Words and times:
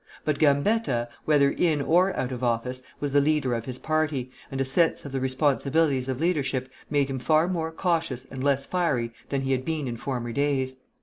But 0.25 0.39
Gambetta, 0.39 1.09
whether 1.25 1.51
in 1.51 1.79
or 1.79 2.11
out 2.17 2.31
of 2.31 2.43
office, 2.43 2.81
was 2.99 3.11
the 3.11 3.21
leader 3.21 3.53
of 3.53 3.65
his 3.65 3.77
party, 3.77 4.31
and 4.49 4.59
a 4.59 4.65
sense 4.65 5.05
of 5.05 5.11
the 5.11 5.19
responsibilities 5.19 6.09
of 6.09 6.19
leadership 6.19 6.71
made 6.89 7.07
him 7.07 7.19
far 7.19 7.47
more 7.47 7.71
cautious 7.71 8.25
and 8.25 8.43
less 8.43 8.65
fiery 8.65 9.13
than 9.29 9.41
he 9.41 9.51
had 9.51 9.63
been 9.63 9.87
in 9.87 9.97
former 9.97 10.31
days. 10.31 10.75